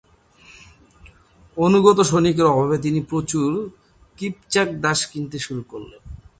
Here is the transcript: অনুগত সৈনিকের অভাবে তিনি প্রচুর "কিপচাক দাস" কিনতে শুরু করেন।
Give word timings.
অনুগত 1.57 1.97
সৈনিকের 2.01 2.47
অভাবে 2.53 2.77
তিনি 2.77 2.99
প্রচুর 3.01 3.49
"কিপচাক 4.17 4.67
দাস" 4.83 4.99
কিনতে 5.11 5.37
শুরু 5.39 5.61
করেন। 5.71 5.91